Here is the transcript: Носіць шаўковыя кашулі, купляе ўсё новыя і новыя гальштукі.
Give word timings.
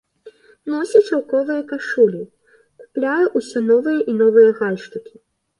Носіць 0.75 1.01
шаўковыя 1.09 1.65
кашулі, 1.71 2.23
купляе 2.83 3.25
ўсё 3.37 3.65
новыя 3.69 3.99
і 4.15 4.17
новыя 4.23 4.51
гальштукі. 4.63 5.15